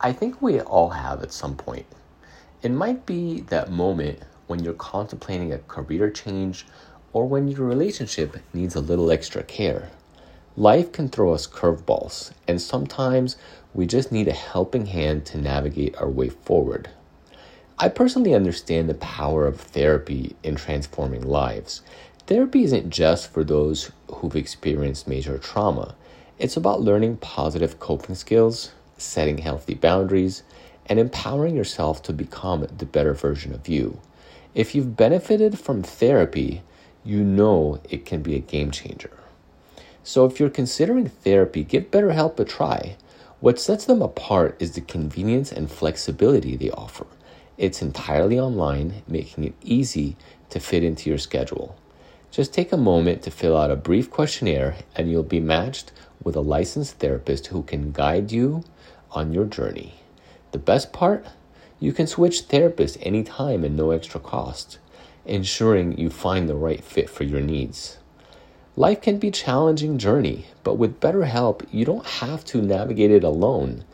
I 0.00 0.12
think 0.12 0.40
we 0.40 0.60
all 0.60 0.90
have 0.90 1.22
at 1.22 1.32
some 1.32 1.56
point. 1.56 1.86
It 2.62 2.70
might 2.70 3.06
be 3.06 3.40
that 3.42 3.70
moment 3.70 4.20
when 4.48 4.64
you're 4.64 4.74
contemplating 4.74 5.52
a 5.52 5.58
career 5.58 6.10
change 6.10 6.66
or 7.12 7.26
when 7.28 7.46
your 7.48 7.66
relationship 7.66 8.36
needs 8.52 8.74
a 8.74 8.80
little 8.80 9.10
extra 9.10 9.42
care. 9.42 9.90
Life 10.56 10.90
can 10.90 11.08
throw 11.08 11.32
us 11.32 11.46
curveballs, 11.46 12.32
and 12.48 12.60
sometimes 12.60 13.36
we 13.72 13.86
just 13.86 14.10
need 14.10 14.26
a 14.26 14.32
helping 14.32 14.86
hand 14.86 15.24
to 15.26 15.38
navigate 15.38 15.96
our 15.96 16.08
way 16.08 16.30
forward. 16.30 16.90
I 17.78 17.88
personally 17.88 18.34
understand 18.34 18.88
the 18.88 18.94
power 18.94 19.46
of 19.46 19.60
therapy 19.60 20.34
in 20.42 20.56
transforming 20.56 21.22
lives. 21.22 21.82
Therapy 22.26 22.64
isn't 22.64 22.90
just 22.90 23.30
for 23.30 23.44
those 23.44 23.92
who've 24.10 24.34
experienced 24.34 25.06
major 25.06 25.38
trauma. 25.38 25.94
It's 26.38 26.56
about 26.56 26.80
learning 26.80 27.18
positive 27.18 27.78
coping 27.78 28.16
skills, 28.16 28.72
setting 28.96 29.38
healthy 29.38 29.74
boundaries, 29.74 30.42
and 30.86 30.98
empowering 30.98 31.54
yourself 31.54 32.02
to 32.02 32.12
become 32.12 32.66
the 32.78 32.86
better 32.86 33.14
version 33.14 33.54
of 33.54 33.68
you. 33.68 34.00
If 34.58 34.74
you've 34.74 34.96
benefited 34.96 35.56
from 35.56 35.84
therapy, 35.84 36.62
you 37.04 37.22
know 37.22 37.80
it 37.88 38.04
can 38.04 38.22
be 38.22 38.34
a 38.34 38.40
game 38.40 38.72
changer. 38.72 39.16
So 40.02 40.24
if 40.24 40.40
you're 40.40 40.50
considering 40.50 41.08
therapy, 41.08 41.62
give 41.62 41.92
BetterHelp 41.92 42.40
a 42.40 42.44
try. 42.44 42.96
What 43.38 43.60
sets 43.60 43.84
them 43.84 44.02
apart 44.02 44.56
is 44.58 44.72
the 44.72 44.80
convenience 44.80 45.52
and 45.52 45.70
flexibility 45.70 46.56
they 46.56 46.72
offer. 46.72 47.06
It's 47.56 47.82
entirely 47.82 48.40
online, 48.40 49.04
making 49.06 49.44
it 49.44 49.54
easy 49.62 50.16
to 50.50 50.58
fit 50.58 50.82
into 50.82 51.08
your 51.08 51.18
schedule. 51.18 51.78
Just 52.32 52.52
take 52.52 52.72
a 52.72 52.76
moment 52.76 53.22
to 53.22 53.30
fill 53.30 53.56
out 53.56 53.70
a 53.70 53.76
brief 53.76 54.10
questionnaire, 54.10 54.74
and 54.96 55.08
you'll 55.08 55.22
be 55.22 55.38
matched 55.38 55.92
with 56.24 56.34
a 56.34 56.40
licensed 56.40 56.98
therapist 56.98 57.46
who 57.46 57.62
can 57.62 57.92
guide 57.92 58.32
you 58.32 58.64
on 59.12 59.32
your 59.32 59.44
journey. 59.44 59.94
The 60.50 60.58
best 60.58 60.92
part? 60.92 61.24
You 61.80 61.92
can 61.92 62.06
switch 62.06 62.48
therapists 62.48 62.98
anytime 63.02 63.64
and 63.64 63.76
no 63.76 63.92
extra 63.92 64.18
cost, 64.18 64.78
ensuring 65.24 65.96
you 65.96 66.10
find 66.10 66.48
the 66.48 66.56
right 66.56 66.82
fit 66.82 67.08
for 67.08 67.24
your 67.24 67.40
needs. 67.40 67.98
Life 68.74 69.00
can 69.00 69.18
be 69.18 69.28
a 69.28 69.32
challenging 69.32 69.98
journey, 69.98 70.46
but 70.64 70.74
with 70.74 71.00
BetterHelp, 71.00 71.66
you 71.70 71.84
don't 71.84 72.06
have 72.06 72.44
to 72.46 72.62
navigate 72.62 73.10
it 73.10 73.24
alone. 73.24 73.84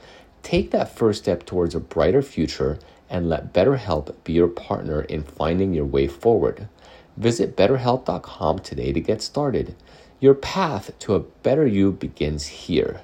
Take 0.42 0.70
that 0.70 0.94
first 0.94 1.22
step 1.22 1.46
towards 1.46 1.74
a 1.74 1.80
brighter 1.80 2.22
future 2.22 2.78
and 3.08 3.28
let 3.28 3.52
BetterHelp 3.52 4.14
be 4.24 4.34
your 4.34 4.48
partner 4.48 5.02
in 5.02 5.22
finding 5.22 5.72
your 5.72 5.86
way 5.86 6.06
forward. 6.06 6.68
Visit 7.16 7.56
betterhelp.com 7.56 8.58
today 8.60 8.92
to 8.92 9.00
get 9.00 9.22
started. 9.22 9.74
Your 10.20 10.34
path 10.34 10.90
to 11.00 11.14
a 11.14 11.20
better 11.20 11.66
you 11.66 11.92
begins 11.92 12.46
here. 12.46 13.02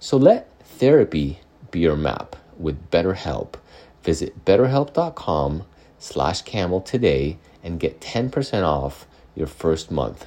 So 0.00 0.16
let 0.16 0.48
therapy 0.60 1.40
be 1.70 1.80
your 1.80 1.96
map 1.96 2.36
with 2.58 2.90
BetterHelp. 2.90 3.54
Visit 4.02 4.44
betterhelp.com 4.44 5.64
slash 5.98 6.42
camel 6.42 6.80
today 6.80 7.38
and 7.62 7.80
get 7.80 8.00
10% 8.00 8.62
off 8.62 9.06
your 9.34 9.46
first 9.46 9.90
month. 9.90 10.26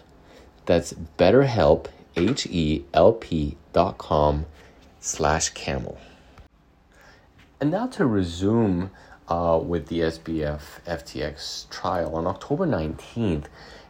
That's 0.65 0.93
betterhelp, 1.17 1.87
H-E-L-P 2.15 3.57
dot 3.73 3.97
com 3.97 4.45
slash 4.99 5.49
camel. 5.49 5.97
And 7.59 7.71
now 7.71 7.87
to 7.87 8.05
resume 8.05 8.91
uh, 9.27 9.59
with 9.63 9.87
the 9.87 9.99
SBF 9.99 10.61
FTX 10.85 11.69
trial. 11.69 12.15
On 12.15 12.27
October 12.27 12.65
19th, 12.67 13.45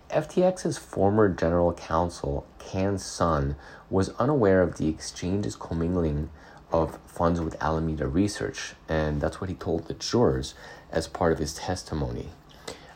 FTX's 0.10 0.78
former 0.78 1.30
general 1.30 1.74
counsel, 1.74 2.46
Can 2.60 2.98
Sun, 2.98 3.56
was 3.90 4.10
unaware 4.20 4.62
of 4.62 4.78
the 4.78 4.88
exchange's 4.88 5.56
commingling 5.56 6.30
of 6.72 6.98
funds 7.06 7.42
with 7.42 7.62
Alameda 7.62 8.08
Research, 8.08 8.74
and 8.88 9.22
that's 9.22 9.42
what 9.42 9.50
he 9.50 9.56
told 9.56 9.88
the 9.88 9.94
jurors 9.94 10.54
as 10.92 11.08
part 11.08 11.32
of 11.32 11.40
his 11.40 11.54
testimony. 11.54 12.30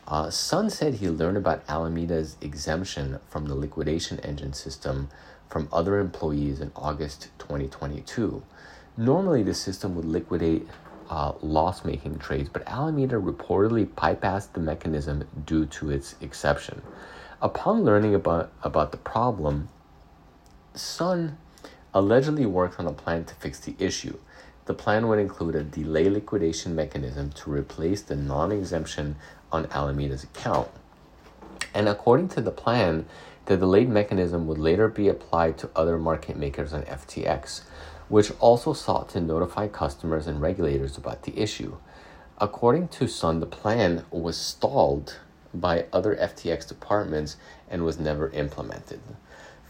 Uh, 0.08 0.30
Sun 0.30 0.70
said 0.70 0.94
he 0.94 1.08
learned 1.08 1.36
about 1.36 1.64
Alameda's 1.68 2.36
exemption 2.40 3.18
from 3.28 3.46
the 3.46 3.54
liquidation 3.54 4.20
engine 4.20 4.52
system 4.52 5.08
from 5.48 5.68
other 5.72 5.98
employees 5.98 6.60
in 6.60 6.70
August 6.76 7.28
2022. 7.38 8.42
Normally, 8.96 9.42
the 9.42 9.54
system 9.54 9.94
would 9.96 10.04
liquidate 10.04 10.66
uh, 11.10 11.32
loss 11.40 11.84
making 11.84 12.18
trades, 12.18 12.48
but 12.48 12.66
Alameda 12.66 13.16
reportedly 13.16 13.86
bypassed 13.86 14.52
the 14.52 14.60
mechanism 14.60 15.24
due 15.44 15.66
to 15.66 15.90
its 15.90 16.14
exception. 16.20 16.82
Upon 17.42 17.84
learning 17.84 18.14
about, 18.14 18.52
about 18.62 18.92
the 18.92 18.96
problem, 18.96 19.68
Sun 20.74 21.36
allegedly 21.96 22.44
worked 22.44 22.78
on 22.78 22.86
a 22.86 22.92
plan 22.92 23.24
to 23.24 23.34
fix 23.36 23.58
the 23.58 23.74
issue. 23.78 24.18
The 24.66 24.74
plan 24.74 25.08
would 25.08 25.18
include 25.18 25.54
a 25.54 25.62
delay 25.62 26.10
liquidation 26.10 26.74
mechanism 26.74 27.30
to 27.32 27.50
replace 27.50 28.02
the 28.02 28.16
non 28.16 28.52
exemption 28.52 29.16
on 29.50 29.66
Alameda's 29.66 30.24
account. 30.24 30.68
And 31.72 31.88
according 31.88 32.28
to 32.30 32.40
the 32.40 32.50
plan, 32.50 33.06
the 33.46 33.56
delayed 33.56 33.88
mechanism 33.88 34.46
would 34.46 34.58
later 34.58 34.88
be 34.88 35.08
applied 35.08 35.56
to 35.58 35.70
other 35.74 35.98
market 35.98 36.36
makers 36.36 36.72
on 36.72 36.82
FTX 36.82 37.62
which 38.08 38.32
also 38.38 38.72
sought 38.72 39.08
to 39.10 39.20
notify 39.20 39.66
customers 39.66 40.26
and 40.26 40.40
regulators 40.40 40.96
about 40.96 41.22
the 41.22 41.38
issue. 41.38 41.76
According 42.38 42.88
to 42.88 43.08
Sun, 43.08 43.40
the 43.40 43.46
plan 43.46 44.04
was 44.10 44.36
stalled 44.36 45.18
by 45.52 45.86
other 45.92 46.14
FTX 46.16 46.68
departments 46.68 47.36
and 47.68 47.84
was 47.84 47.98
never 47.98 48.30
implemented. 48.30 49.00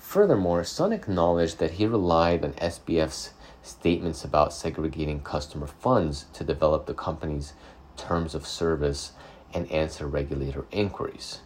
Furthermore, 0.06 0.62
Sun 0.62 0.92
acknowledged 0.92 1.58
that 1.58 1.72
he 1.72 1.84
relied 1.84 2.44
on 2.44 2.52
SBF's 2.52 3.32
statements 3.60 4.25
about 4.25 4.52
segregating 4.52 5.20
customer 5.20 5.66
funds 5.66 6.26
to 6.32 6.44
develop 6.44 6.86
the 6.86 6.94
company's 6.94 7.54
terms 7.96 8.32
of 8.32 8.46
service 8.46 9.12
and 9.52 9.70
answer 9.70 10.06
regulator 10.06 10.64
inquiries. 10.70 11.40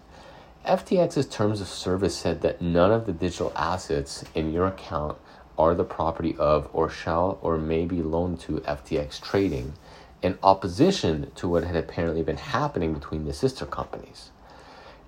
FTX's 0.66 1.26
terms 1.26 1.62
of 1.62 1.68
service 1.68 2.14
said 2.14 2.42
that 2.42 2.60
none 2.60 2.92
of 2.92 3.06
the 3.06 3.14
digital 3.14 3.50
assets 3.56 4.26
in 4.34 4.52
your 4.52 4.66
account 4.66 5.16
are 5.56 5.74
the 5.74 5.82
property 5.82 6.36
of 6.36 6.68
or 6.74 6.90
shall 6.90 7.38
or 7.40 7.56
may 7.56 7.86
be 7.86 8.02
loaned 8.02 8.40
to 8.40 8.60
FTX 8.60 9.22
Trading 9.22 9.72
in 10.20 10.38
opposition 10.42 11.32
to 11.34 11.48
what 11.48 11.64
had 11.64 11.76
apparently 11.76 12.22
been 12.22 12.36
happening 12.36 12.92
between 12.92 13.24
the 13.24 13.32
sister 13.32 13.64
companies. 13.64 14.30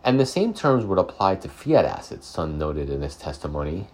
And 0.04 0.18
the 0.18 0.26
same 0.26 0.52
terms 0.52 0.85
would 0.85 0.99
apply 0.99 1.37
to 1.37 1.49
fiat 1.49 1.85
assets, 1.85 2.26
Sun 2.26 2.59
noted 2.59 2.90
in 2.90 3.02
his 3.02 3.16
testimony. 3.16 3.87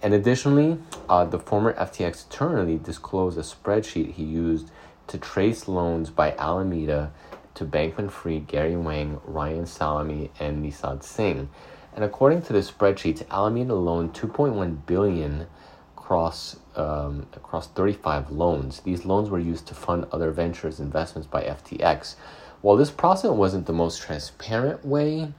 And 0.00 0.14
additionally, 0.14 0.78
uh, 1.08 1.24
the 1.24 1.40
former 1.40 1.72
FTX 1.74 2.28
attorney 2.28 2.78
disclosed 2.78 3.36
a 3.36 3.42
spreadsheet 3.42 4.12
he 4.12 4.22
used 4.22 4.70
to 5.08 5.18
trace 5.18 5.66
loans 5.66 6.10
by 6.10 6.34
Alameda 6.36 7.12
to 7.54 7.64
Bankman 7.64 8.10
Fried, 8.10 8.46
Gary 8.46 8.76
Wang, 8.76 9.20
Ryan 9.24 9.66
Salame, 9.66 10.30
and 10.38 10.64
Nishad 10.64 11.02
Singh. 11.02 11.48
And 11.94 12.04
according 12.04 12.42
to 12.42 12.52
the 12.52 12.60
spreadsheet, 12.60 13.28
Alameda 13.28 13.74
loaned 13.74 14.14
2.1 14.14 14.86
billion 14.86 15.48
across 15.96 16.56
um, 16.76 17.26
across 17.34 17.66
35 17.66 18.30
loans. 18.30 18.80
These 18.80 19.04
loans 19.04 19.30
were 19.30 19.40
used 19.40 19.66
to 19.66 19.74
fund 19.74 20.06
other 20.12 20.30
ventures 20.30 20.78
investments 20.78 21.26
by 21.26 21.42
FTX. 21.42 22.14
While 22.60 22.76
this 22.76 22.90
process 22.90 23.30
wasn't 23.30 23.66
the 23.66 23.72
most 23.72 24.02
transparent 24.02 24.84
way 24.84 25.32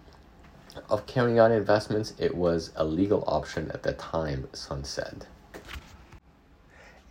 of 0.90 1.06
carrying 1.06 1.38
out 1.38 1.52
investments, 1.52 2.14
it 2.18 2.34
was 2.34 2.72
a 2.76 2.86
legal 2.86 3.26
option 3.28 3.70
at 3.72 3.84
the 3.84 3.92
time, 3.94 4.48
Sun 4.54 4.86
said. 4.86 5.26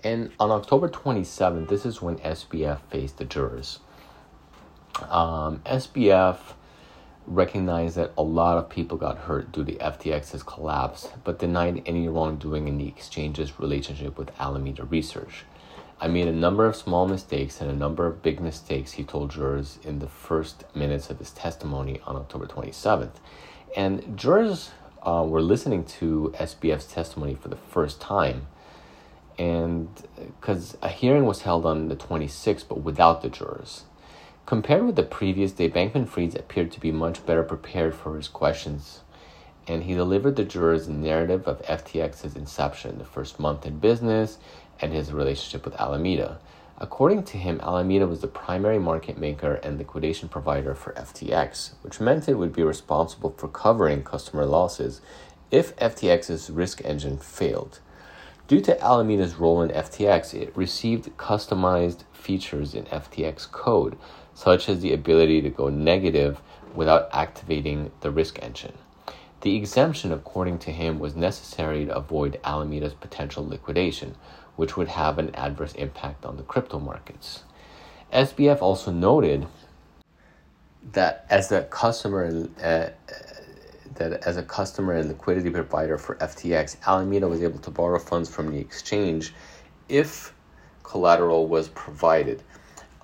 And 0.03 0.31
on 0.41 0.51
October 0.51 0.89
27th, 0.89 1.69
this 1.69 1.85
is 1.85 2.01
when 2.01 2.17
SBF 2.19 2.81
faced 2.91 3.19
the 3.19 3.25
jurors. 3.27 3.81
Um, 5.11 5.61
SBF 5.67 6.39
recognized 7.27 7.97
that 7.97 8.13
a 8.17 8.23
lot 8.23 8.57
of 8.57 8.71
people 8.71 8.97
got 8.97 9.19
hurt 9.19 9.53
due 9.53 9.65
to 9.65 9.73
FTX's 9.73 10.43
collapse, 10.43 11.09
but 11.25 11.39
denied 11.39 11.83
any 11.85 12.09
wrongdoing 12.09 12.67
in 12.67 12.79
the 12.79 12.89
exchange's 12.89 13.61
relationship 13.61 14.17
with 14.17 14.31
Alameda 14.41 14.85
Research. 14.85 15.45
I 16.01 16.09
made 16.09 16.29
a 16.29 16.33
number 16.33 16.67
of 16.67 16.77
small 16.77 17.09
mistakes 17.09 17.61
and 17.61 17.71
a 17.71 17.75
number 17.75 18.07
of 18.07 18.23
big 18.23 18.41
mistakes, 18.41 18.93
he 18.93 19.05
told 19.05 19.33
jurors 19.33 19.79
in 19.85 20.01
the 20.01 20.09
first 20.09 20.65
minutes 20.77 21.11
of 21.11 21.19
his 21.19 21.31
testimony 21.33 22.01
on 22.07 22.17
October 22.17 22.47
27th. 22.47 23.15
And 23.77 24.17
jurors 24.19 24.71
uh, 25.03 25.25
were 25.27 25.43
listening 25.43 25.85
to 25.85 26.35
SBF's 26.39 26.87
testimony 26.87 27.35
for 27.35 27.49
the 27.49 27.57
first 27.57 28.01
time. 28.01 28.47
and 29.39 29.89
because 30.41 30.77
a 30.83 30.89
hearing 30.89 31.27
was 31.27 31.43
held 31.43 31.67
on 31.67 31.89
the 31.89 31.97
26th, 31.97 32.65
but 32.69 32.83
without 32.83 33.23
the 33.23 33.29
jurors. 33.29 33.85
Compared 34.47 34.85
with 34.87 34.97
the 34.97 35.03
previous 35.05 35.53
day, 35.53 35.71
Bankman 35.71 36.09
Fried 36.09 36.37
appeared 36.37 36.73
to 36.73 36.81
be 36.81 36.93
much 36.93 37.25
better 37.27 37.43
prepared 37.43 37.95
for 37.95 38.17
his 38.17 38.29
questions, 38.29 39.03
and 39.69 39.85
he 39.85 39.95
delivered 39.95 40.37
the 40.37 40.45
jurors 40.45 40.89
a 40.89 40.93
narrative 40.93 41.47
of 41.49 41.63
FTX's 41.63 42.37
inception, 42.37 42.99
the 42.99 43.05
first 43.05 43.41
month 43.41 43.67
in 43.67 43.79
business, 43.79 44.39
and 44.81 44.93
his 44.93 45.13
relationship 45.13 45.65
with 45.65 45.81
Alameda. 45.81 46.39
According 46.81 47.25
to 47.25 47.39
him, 47.39 47.61
Alameda 47.61 48.07
was 48.07 48.21
the 48.21 48.29
primary 48.29 48.79
market 48.79 49.19
maker 49.19 49.55
and 49.65 49.79
liquidation 49.79 50.29
provider 50.29 50.75
for 50.75 50.93
FTX, 50.93 51.73
which 51.83 52.01
meant 52.01 52.29
it 52.29 52.39
would 52.39 52.53
be 52.53 52.63
responsible 52.63 53.35
for 53.37 53.49
covering 53.49 54.05
customer 54.05 54.47
losses 54.47 55.01
if 55.51 55.75
FTX's 55.77 56.51
risk 56.51 56.85
engine 56.85 57.19
failed. 57.19 57.81
Due 58.47 58.61
to 58.61 58.81
Alameda's 58.83 59.35
role 59.35 59.61
in 59.61 59.71
FTX, 59.71 60.35
it 60.35 60.57
received 60.57 61.17
customized 61.17 62.05
features 62.13 62.75
in 62.75 62.85
FTX 62.85 63.51
code, 63.51 63.99
such 64.33 64.69
as 64.69 64.81
the 64.81 64.93
ability 64.93 65.43
to 65.43 65.51
go 65.51 65.69
negative 65.69 66.41
without 66.75 67.09
activating 67.13 67.91
the 68.01 68.11
risk 68.11 68.39
engine. 68.41 68.75
The 69.41 69.57
exemption, 69.57 70.13
according 70.13 70.61
to 70.61 70.71
him, 70.71 70.99
was 70.99 71.15
necessary 71.15 71.87
to 71.87 71.97
avoid 71.97 72.41
Alameda's 72.45 72.95
potential 72.95 73.47
liquidation, 73.47 74.17
which 74.59 74.77
would 74.77 74.89
have 74.89 75.21
an 75.21 75.33
adverse 75.37 75.73
impact 75.75 76.25
on 76.25 76.37
the 76.37 76.43
crypto 76.43 76.81
markets. 76.81 77.45
SBF 78.13 78.61
also 78.61 78.91
noted 78.91 79.47
that 80.91 81.25
as 81.31 81.53
a 81.53 81.63
customer 81.63 82.49
uh, 82.61 82.89
that 83.95 84.13
as 84.27 84.37
a 84.37 84.43
customer 84.43 84.95
and 84.95 85.09
liquidity 85.09 85.49
provider 85.49 85.97
for 85.97 86.17
FTX, 86.17 86.77
Alameda 86.89 87.29
was 87.29 87.41
able 87.41 87.61
to 87.61 87.71
borrow 87.71 88.01
funds 88.01 88.29
from 88.29 88.51
the 88.51 88.59
exchange 88.59 89.33
if 89.89 90.35
collateral 90.83 91.47
was 91.47 91.69
provided. 91.69 92.43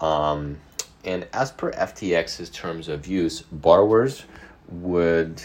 Um, 0.01 0.59
and 1.05 1.29
as 1.33 1.53
per 1.53 1.71
FTX's 1.71 2.51
terms 2.51 2.89
of 2.89 3.07
use, 3.07 3.43
borrowers 3.43 4.25
would 4.69 5.41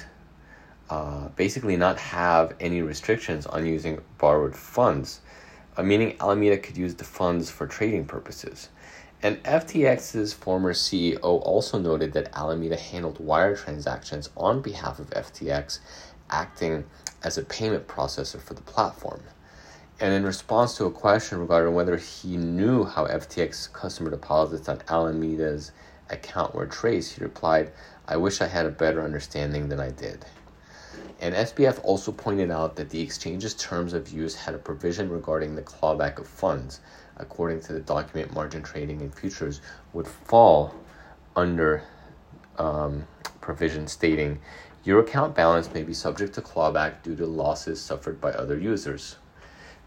uh, 0.90 1.28
basically 1.36 1.78
not 1.78 2.00
have 2.00 2.56
any 2.60 2.82
restrictions 2.82 3.46
on 3.46 3.68
using 3.68 4.02
borrowed 4.18 4.56
funds 4.56 5.22
Uh, 5.80 5.84
meaning 5.84 6.14
Alameda 6.20 6.58
could 6.58 6.76
use 6.76 6.94
the 6.96 7.06
funds 7.06 7.50
for 7.50 7.66
trading 7.66 8.04
purposes. 8.04 8.68
And 9.24 9.42
FTX's 9.44 10.34
former 10.34 10.74
CEO 10.74 11.22
also 11.22 11.80
noted 11.80 12.12
that 12.12 12.36
Alameda 12.36 12.76
handled 12.76 13.18
wire 13.22 13.56
transactions 13.56 14.30
on 14.36 14.62
behalf 14.62 15.00
of 15.00 15.10
FTX, 15.12 15.80
acting 16.30 16.84
as 17.24 17.38
a 17.38 17.44
payment 17.44 17.88
processor 17.88 18.42
for 18.42 18.56
the 18.56 18.62
platform. 18.62 19.22
And 20.02 20.14
in 20.14 20.26
response 20.26 20.76
to 20.76 20.86
a 20.86 20.92
question 20.92 21.40
regarding 21.40 21.74
whether 21.74 21.96
he 21.96 22.36
knew 22.36 22.84
how 22.84 23.06
FTX 23.06 23.72
customer 23.72 24.10
deposits 24.10 24.68
on 24.68 24.82
Alameda's 24.90 25.72
account 26.10 26.54
were 26.54 26.68
traced, 26.68 27.16
he 27.16 27.24
replied, 27.24 27.72
I 28.06 28.18
wish 28.18 28.42
I 28.42 28.48
had 28.48 28.66
a 28.66 28.72
better 28.72 29.02
understanding 29.02 29.70
than 29.70 29.80
I 29.80 29.92
did. 29.92 30.26
And 31.22 31.36
SBF 31.36 31.80
also 31.84 32.12
pointed 32.12 32.50
out 32.50 32.76
that 32.78 32.90
the 32.90 33.02
exchange's 33.02 33.54
terms 33.56 33.94
of 33.94 34.10
use 34.10 34.36
had 34.36 34.56
a 34.56 34.58
provision 34.58 35.10
regarding 35.10 35.56
the 35.56 35.62
clawback 35.62 36.18
of 36.18 36.28
funds, 36.28 36.80
according 37.18 37.60
to 37.62 37.74
the 37.74 37.82
document 37.82 38.34
margin 38.34 38.64
trading 38.64 39.02
in 39.02 39.12
futures 39.12 39.60
would 39.92 40.08
fall 40.08 40.74
under 41.36 41.84
um, 42.58 43.06
provision 43.42 43.88
stating 43.88 44.40
your 44.86 45.02
account 45.02 45.36
balance 45.36 45.74
may 45.74 45.84
be 45.84 45.94
subject 45.94 46.34
to 46.36 46.42
clawback 46.42 47.04
due 47.04 47.16
to 47.18 47.26
losses 47.26 47.82
suffered 47.82 48.22
by 48.22 48.32
other 48.32 48.58
users. 48.58 49.18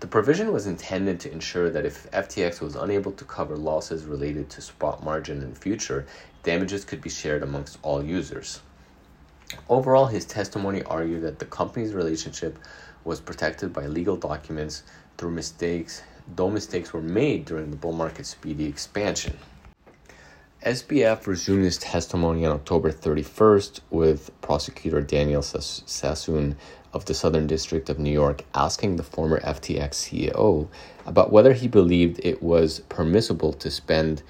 The 0.01 0.07
provision 0.07 0.53
was 0.53 0.67
intended 0.67 1.19
to 1.21 1.33
ensure 1.33 1.71
that 1.71 1.87
if 1.87 2.11
FTX 2.11 2.61
was 2.61 2.77
unable 2.77 3.13
to 3.13 3.25
cover 3.25 3.57
losses 3.57 4.05
related 4.05 4.51
to 4.51 4.61
spot 4.61 5.03
margin 5.03 5.43
in 5.43 5.55
future, 5.55 6.07
damages 6.43 6.85
could 6.85 7.01
be 7.01 7.09
shared 7.09 7.43
amongst 7.43 7.79
all 7.83 8.05
users. 8.05 8.61
Overall, 9.69 10.07
his 10.07 10.25
testimony 10.25 10.83
argued 10.85 11.23
that 11.23 11.39
the 11.39 11.45
company's 11.45 11.95
relationship 11.95 12.59
was 13.05 13.21
protected 13.21 13.73
by 13.73 13.87
legal 13.87 14.17
documents 14.17 14.83
through 15.19 15.33
mistakes, 15.33 16.03
though 16.37 16.51
mistakes 16.51 16.93
were 16.93 17.03
made 17.03 17.45
during 17.45 17.71
the 17.71 17.77
bull 17.77 17.93
market's 17.93 18.31
speedy 18.31 18.67
expansion. 18.67 19.37
SBF 20.65 21.27
resumed 21.27 21.65
his 21.65 21.79
testimony 21.79 22.47
on 22.47 22.53
October 22.53 22.93
31st 22.93 23.81
with 23.91 24.31
prosecutor 24.43 25.01
Daniel 25.01 25.43
Sassoon 25.43 26.57
of 26.93 27.05
the 27.07 27.15
Southern 27.15 27.49
District 27.49 27.91
of 27.91 27.99
New 27.99 28.13
York 28.13 28.45
asking 28.55 28.95
the 28.95 29.03
former 29.03 29.41
FTX 29.41 29.91
CEO 29.95 30.69
about 31.05 31.33
whether 31.33 31.53
he 31.53 31.67
believed 31.67 32.21
it 32.23 32.41
was 32.41 32.81
permissible 32.89 33.53
to 33.55 33.71
spend 33.73 34.23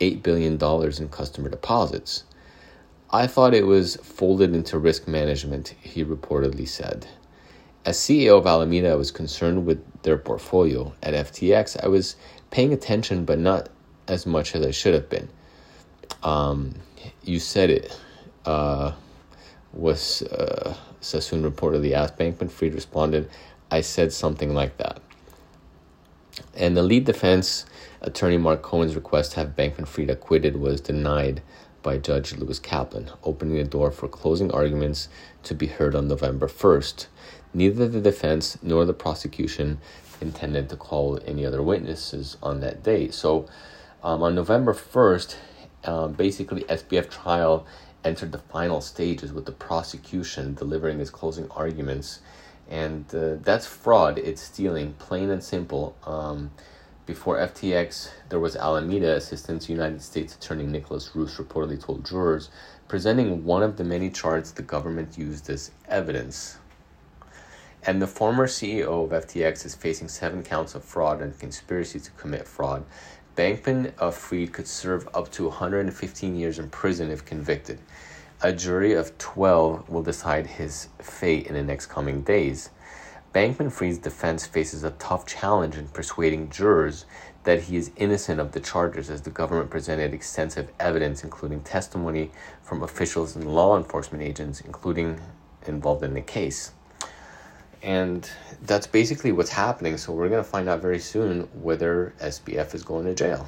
$8 0.00 0.24
billion 0.24 0.54
in 1.00 1.08
customer 1.08 1.48
deposits. 1.48 2.24
I 3.10 3.26
thought 3.26 3.54
it 3.54 3.66
was 3.66 3.96
folded 3.96 4.54
into 4.54 4.78
risk 4.78 5.06
management, 5.06 5.74
he 5.80 6.04
reportedly 6.04 6.68
said. 6.68 7.06
As 7.84 7.96
CEO 7.96 8.38
of 8.38 8.46
Alameda, 8.46 8.90
I 8.90 8.94
was 8.96 9.10
concerned 9.12 9.64
with 9.64 9.82
their 10.02 10.18
portfolio. 10.18 10.92
At 11.02 11.14
FTX, 11.14 11.82
I 11.82 11.86
was 11.86 12.16
paying 12.50 12.72
attention, 12.72 13.24
but 13.24 13.38
not 13.38 13.68
as 14.08 14.26
much 14.26 14.54
as 14.56 14.66
I 14.66 14.72
should 14.72 14.94
have 14.94 15.08
been. 15.08 15.28
Um, 16.22 16.74
you 17.22 17.38
said 17.38 17.70
it. 17.70 17.96
Uh, 18.44 18.92
was 19.76 20.22
uh, 20.22 20.76
Sassoon 21.00 21.48
reportedly 21.48 21.92
asked. 21.92 22.18
Bankman 22.18 22.50
Fried 22.50 22.74
responded, 22.74 23.28
I 23.70 23.82
said 23.82 24.12
something 24.12 24.54
like 24.54 24.76
that. 24.78 25.00
And 26.54 26.76
the 26.76 26.82
lead 26.82 27.04
defense 27.04 27.66
attorney 28.00 28.38
Mark 28.38 28.62
Cohen's 28.62 28.94
request 28.94 29.32
to 29.32 29.40
have 29.40 29.56
Bankman 29.56 29.86
Fried 29.86 30.10
acquitted 30.10 30.56
was 30.56 30.80
denied 30.80 31.42
by 31.86 31.96
Judge 31.96 32.34
Lewis 32.34 32.58
Kaplan, 32.58 33.12
opening 33.22 33.58
the 33.58 33.62
door 33.62 33.92
for 33.92 34.08
closing 34.08 34.50
arguments 34.50 35.08
to 35.44 35.54
be 35.54 35.68
heard 35.68 35.94
on 35.94 36.08
November 36.08 36.48
1st. 36.48 37.06
Neither 37.54 37.86
the 37.86 38.00
defense 38.00 38.58
nor 38.60 38.84
the 38.84 38.92
prosecution 38.92 39.78
intended 40.20 40.68
to 40.68 40.76
call 40.76 41.20
any 41.24 41.46
other 41.46 41.62
witnesses 41.62 42.38
on 42.42 42.58
that 42.58 42.82
day. 42.82 43.10
So 43.12 43.46
um, 44.02 44.20
on 44.24 44.34
November 44.34 44.74
1st, 44.74 45.36
um, 45.84 46.12
basically, 46.14 46.62
SBF 46.62 47.08
trial 47.08 47.64
entered 48.02 48.32
the 48.32 48.40
final 48.40 48.80
stages 48.80 49.32
with 49.32 49.46
the 49.46 49.52
prosecution 49.52 50.54
delivering 50.54 50.98
its 50.98 51.10
closing 51.10 51.48
arguments. 51.52 52.18
And 52.68 53.04
uh, 53.14 53.36
that's 53.36 53.64
fraud, 53.64 54.18
it's 54.18 54.42
stealing, 54.42 54.94
plain 54.94 55.30
and 55.30 55.42
simple. 55.42 55.96
Um, 56.04 56.50
before 57.06 57.38
FTX, 57.38 58.10
there 58.28 58.40
was 58.40 58.56
Alameda, 58.56 59.14
Assistant 59.14 59.68
United 59.68 60.02
States 60.02 60.34
Attorney 60.34 60.66
Nicholas 60.66 61.14
Roos 61.14 61.36
reportedly 61.36 61.80
told 61.80 62.04
jurors, 62.04 62.50
presenting 62.88 63.44
one 63.44 63.62
of 63.62 63.76
the 63.76 63.84
many 63.84 64.10
charts 64.10 64.50
the 64.50 64.62
government 64.62 65.16
used 65.16 65.48
as 65.48 65.70
evidence. 65.88 66.58
And 67.84 68.02
the 68.02 68.08
former 68.08 68.48
CEO 68.48 69.04
of 69.04 69.26
FTX 69.26 69.64
is 69.64 69.76
facing 69.76 70.08
seven 70.08 70.42
counts 70.42 70.74
of 70.74 70.84
fraud 70.84 71.22
and 71.22 71.38
conspiracy 71.38 72.00
to 72.00 72.10
commit 72.12 72.48
fraud. 72.48 72.84
Bankman 73.36 73.96
of 73.98 74.16
Fried 74.16 74.52
could 74.52 74.66
serve 74.66 75.08
up 75.14 75.30
to 75.32 75.44
115 75.44 76.34
years 76.34 76.58
in 76.58 76.68
prison 76.70 77.12
if 77.12 77.24
convicted. 77.24 77.78
A 78.42 78.52
jury 78.52 78.94
of 78.94 79.16
12 79.18 79.88
will 79.88 80.02
decide 80.02 80.46
his 80.46 80.88
fate 80.98 81.46
in 81.46 81.54
the 81.54 81.62
next 81.62 81.86
coming 81.86 82.22
days. 82.22 82.70
Bankman 83.36 83.70
Fried's 83.70 83.98
defense 83.98 84.46
faces 84.46 84.82
a 84.82 84.92
tough 84.92 85.26
challenge 85.26 85.76
in 85.76 85.88
persuading 85.88 86.48
jurors 86.48 87.04
that 87.44 87.60
he 87.60 87.76
is 87.76 87.90
innocent 87.96 88.40
of 88.40 88.52
the 88.52 88.60
charges, 88.60 89.10
as 89.10 89.20
the 89.20 89.28
government 89.28 89.68
presented 89.68 90.14
extensive 90.14 90.70
evidence, 90.80 91.22
including 91.22 91.60
testimony 91.60 92.30
from 92.62 92.82
officials 92.82 93.36
and 93.36 93.46
law 93.54 93.76
enforcement 93.76 94.24
agents, 94.24 94.62
including 94.62 95.20
involved 95.66 96.02
in 96.02 96.14
the 96.14 96.22
case. 96.22 96.72
And 97.82 98.26
that's 98.62 98.86
basically 98.86 99.32
what's 99.32 99.50
happening. 99.50 99.98
So 99.98 100.14
we're 100.14 100.30
going 100.30 100.42
to 100.42 100.50
find 100.50 100.66
out 100.66 100.80
very 100.80 100.98
soon 100.98 101.42
whether 101.60 102.14
SBF 102.22 102.74
is 102.74 102.84
going 102.84 103.04
to 103.04 103.14
jail. 103.14 103.46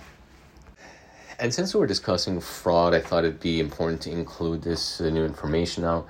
And 1.39 1.55
since 1.55 1.75
we're 1.75 1.87
discussing 1.87 2.43
fraud, 2.43 2.93
I 2.93 3.01
thought 3.01 3.25
it'd 3.25 3.41
be 3.41 3.59
important 3.59 4.03
to 4.03 4.11
include 4.11 4.61
this 4.61 5.01
uh, 5.01 5.09
new 5.09 5.25
information 5.25 5.85
now. 5.85 6.05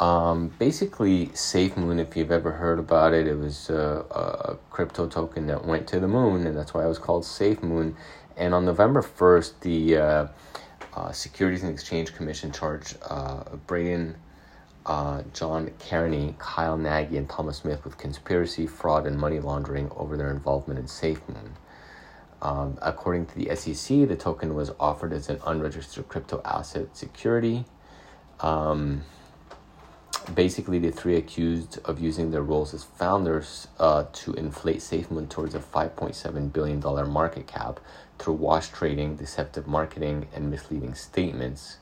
Um, 0.00 0.48
basically, 0.58 1.28
SafeMoon, 1.28 2.00
if 2.00 2.16
you've 2.16 2.32
ever 2.32 2.52
heard 2.52 2.78
about 2.78 3.12
it, 3.12 3.26
it 3.28 3.38
was 3.38 3.70
a, 3.70 4.04
a, 4.10 4.56
crypto 4.70 5.06
token 5.06 5.46
that 5.46 5.64
went 5.64 5.86
to 5.88 6.00
the 6.00 6.08
moon, 6.08 6.46
and 6.46 6.56
that's 6.56 6.74
why 6.74 6.84
it 6.84 6.88
was 6.88 6.98
called 6.98 7.22
SafeMoon. 7.22 7.94
And 8.36 8.54
on 8.54 8.64
November 8.64 9.02
1st, 9.02 9.60
the 9.60 9.96
uh, 9.96 10.26
uh, 10.94 11.12
Securities 11.12 11.62
and 11.62 11.72
Exchange 11.72 12.14
Commission 12.14 12.50
charged 12.50 12.96
uh, 13.08 13.44
uh, 14.84 15.22
John 15.32 15.70
Karony, 15.78 16.36
Kyle 16.38 16.76
Nagy, 16.76 17.16
and 17.16 17.28
Thomas 17.28 17.58
Smith 17.58 17.84
with 17.84 17.96
conspiracy, 17.98 18.66
fraud, 18.66 19.06
and 19.06 19.16
money 19.16 19.38
laundering 19.38 19.90
over 19.96 20.16
their 20.16 20.30
involvement 20.30 20.80
in 20.80 20.86
SafeMoon. 20.86 21.50
Um, 22.40 22.76
according 22.82 23.26
to 23.26 23.34
the 23.36 23.54
SEC, 23.54 24.08
the 24.08 24.16
token 24.16 24.54
was 24.56 24.72
offered 24.80 25.12
as 25.12 25.28
an 25.28 25.38
unregistered 25.46 26.08
crypto 26.08 26.42
asset 26.44 26.96
security. 26.96 27.64
Um, 28.40 29.02
basically, 30.34 30.78
the 30.78 30.90
three 30.90 31.16
accused 31.16 31.78
of 31.84 31.98
using 32.00 32.30
their 32.30 32.42
roles 32.42 32.74
as 32.74 32.84
founders 32.84 33.68
uh, 33.78 34.04
to 34.12 34.34
inflate 34.34 34.78
SafeMoon 34.78 35.28
towards 35.28 35.54
a 35.54 35.58
$5.7 35.58 36.52
billion 36.52 36.80
market 37.10 37.46
cap 37.46 37.80
through 38.18 38.34
wash 38.34 38.68
trading, 38.68 39.16
deceptive 39.16 39.66
marketing, 39.66 40.28
and 40.34 40.50
misleading 40.50 40.94
statements. 40.94 41.78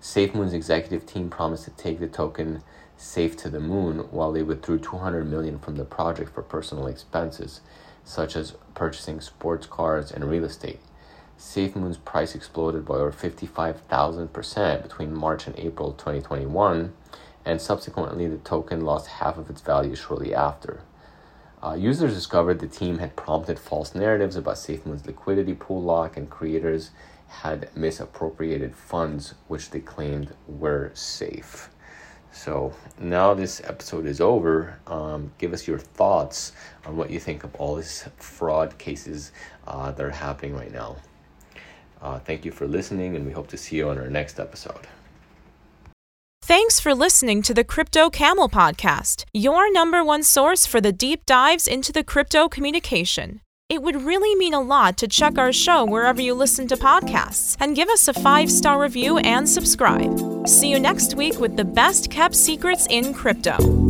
SafeMoon's 0.00 0.52
executive 0.52 1.06
team 1.06 1.30
promised 1.30 1.64
to 1.64 1.70
take 1.70 1.98
the 1.98 2.08
token 2.08 2.62
safe 2.96 3.36
to 3.36 3.50
the 3.50 3.60
moon 3.60 3.98
while 4.10 4.32
they 4.32 4.42
withdrew 4.42 4.78
200 4.78 5.28
million 5.28 5.58
from 5.58 5.76
the 5.76 5.84
project 5.84 6.32
for 6.34 6.42
personal 6.42 6.86
expenses 6.86 7.60
such 8.04 8.36
as 8.36 8.54
purchasing 8.74 9.20
sports 9.20 9.66
cars 9.66 10.12
and 10.12 10.30
real 10.30 10.44
estate. 10.44 10.78
SafeMoon's 11.38 11.98
price 11.98 12.34
exploded 12.34 12.86
by 12.86 12.94
over 12.94 13.12
55,000% 13.12 14.82
between 14.82 15.12
March 15.14 15.46
and 15.46 15.58
April 15.58 15.92
2021, 15.92 16.94
and 17.46 17.60
subsequently 17.60 18.26
the 18.26 18.36
token 18.38 18.82
lost 18.82 19.06
half 19.06 19.38
of 19.38 19.48
its 19.48 19.62
value 19.62 19.94
shortly 19.94 20.34
after. 20.34 20.80
Uh, 21.62 21.74
users 21.74 22.12
discovered 22.12 22.58
the 22.58 22.66
team 22.66 22.98
had 22.98 23.16
prompted 23.16 23.58
false 23.58 23.94
narratives 23.94 24.36
about 24.36 24.56
SafeMoon's 24.56 25.06
liquidity 25.06 25.54
pool 25.54 25.82
lock, 25.82 26.16
and 26.16 26.28
creators 26.28 26.90
had 27.28 27.74
misappropriated 27.74 28.74
funds 28.74 29.34
which 29.48 29.70
they 29.70 29.80
claimed 29.80 30.34
were 30.46 30.90
safe. 30.94 31.70
So 32.30 32.74
now 32.98 33.32
this 33.32 33.62
episode 33.64 34.06
is 34.06 34.20
over. 34.20 34.78
Um, 34.86 35.32
give 35.38 35.54
us 35.54 35.66
your 35.66 35.78
thoughts 35.78 36.52
on 36.84 36.96
what 36.96 37.10
you 37.10 37.18
think 37.18 37.44
of 37.44 37.54
all 37.54 37.76
these 37.76 38.06
fraud 38.18 38.76
cases 38.76 39.32
uh, 39.66 39.90
that 39.92 40.04
are 40.04 40.10
happening 40.10 40.54
right 40.54 40.72
now. 40.72 40.96
Uh, 42.02 42.18
thank 42.18 42.44
you 42.44 42.52
for 42.52 42.66
listening, 42.66 43.16
and 43.16 43.24
we 43.24 43.32
hope 43.32 43.48
to 43.48 43.56
see 43.56 43.76
you 43.76 43.88
on 43.88 43.98
our 43.98 44.10
next 44.10 44.38
episode. 44.38 44.86
Thanks 46.46 46.78
for 46.78 46.94
listening 46.94 47.42
to 47.42 47.52
the 47.52 47.64
Crypto 47.64 48.08
Camel 48.08 48.48
podcast, 48.48 49.24
your 49.34 49.68
number 49.72 50.04
one 50.04 50.22
source 50.22 50.64
for 50.64 50.80
the 50.80 50.92
deep 50.92 51.26
dives 51.26 51.66
into 51.66 51.90
the 51.90 52.04
crypto 52.04 52.48
communication. 52.48 53.40
It 53.68 53.82
would 53.82 54.02
really 54.02 54.32
mean 54.36 54.54
a 54.54 54.60
lot 54.60 54.96
to 54.98 55.08
check 55.08 55.38
our 55.38 55.52
show 55.52 55.84
wherever 55.84 56.22
you 56.22 56.34
listen 56.34 56.68
to 56.68 56.76
podcasts 56.76 57.56
and 57.58 57.74
give 57.74 57.88
us 57.88 58.06
a 58.06 58.14
five 58.14 58.48
star 58.48 58.80
review 58.80 59.18
and 59.18 59.48
subscribe. 59.48 60.46
See 60.46 60.68
you 60.68 60.78
next 60.78 61.16
week 61.16 61.40
with 61.40 61.56
the 61.56 61.64
best 61.64 62.12
kept 62.12 62.36
secrets 62.36 62.86
in 62.90 63.12
crypto. 63.12 63.85